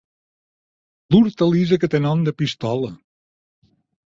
[1.15, 2.91] L'hortalissa que té nom de pistola.